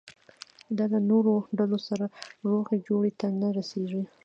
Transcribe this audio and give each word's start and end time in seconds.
دا 0.77 0.85
له 0.93 0.99
نورو 1.09 1.33
ډلو 1.57 1.79
سره 1.87 2.05
روغې 2.49 2.77
جوړې 2.87 3.11
ته 3.19 3.27
نه 3.41 3.47
رسېږي. 3.57 4.03